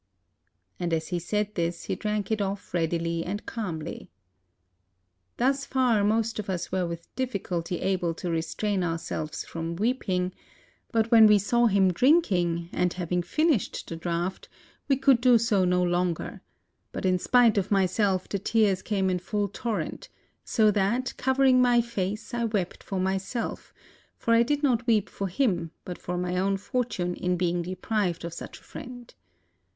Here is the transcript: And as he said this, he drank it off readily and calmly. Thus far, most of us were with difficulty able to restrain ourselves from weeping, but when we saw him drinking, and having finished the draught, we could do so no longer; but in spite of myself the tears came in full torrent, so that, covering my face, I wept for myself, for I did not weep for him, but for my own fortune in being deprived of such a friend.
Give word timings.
And 0.79 0.93
as 0.93 1.09
he 1.09 1.19
said 1.19 1.53
this, 1.53 1.83
he 1.83 1.93
drank 1.95 2.31
it 2.31 2.41
off 2.41 2.73
readily 2.73 3.23
and 3.23 3.45
calmly. 3.45 4.09
Thus 5.37 5.63
far, 5.63 6.03
most 6.03 6.39
of 6.39 6.49
us 6.49 6.71
were 6.71 6.87
with 6.87 7.13
difficulty 7.15 7.79
able 7.81 8.15
to 8.15 8.31
restrain 8.31 8.83
ourselves 8.83 9.45
from 9.45 9.75
weeping, 9.75 10.33
but 10.91 11.11
when 11.11 11.27
we 11.27 11.37
saw 11.37 11.67
him 11.67 11.93
drinking, 11.93 12.69
and 12.73 12.93
having 12.93 13.21
finished 13.21 13.87
the 13.87 13.95
draught, 13.95 14.49
we 14.87 14.97
could 14.97 15.21
do 15.21 15.37
so 15.37 15.65
no 15.65 15.83
longer; 15.83 16.41
but 16.91 17.05
in 17.05 17.19
spite 17.19 17.59
of 17.59 17.69
myself 17.69 18.27
the 18.27 18.39
tears 18.39 18.81
came 18.81 19.07
in 19.07 19.19
full 19.19 19.49
torrent, 19.49 20.09
so 20.43 20.71
that, 20.71 21.13
covering 21.17 21.61
my 21.61 21.79
face, 21.79 22.33
I 22.33 22.45
wept 22.45 22.81
for 22.83 22.99
myself, 22.99 23.71
for 24.17 24.33
I 24.33 24.41
did 24.41 24.63
not 24.63 24.87
weep 24.87 25.09
for 25.09 25.27
him, 25.27 25.69
but 25.85 25.99
for 25.99 26.17
my 26.17 26.37
own 26.37 26.57
fortune 26.57 27.13
in 27.13 27.37
being 27.37 27.61
deprived 27.61 28.25
of 28.25 28.33
such 28.33 28.59
a 28.59 28.63
friend. 28.63 29.13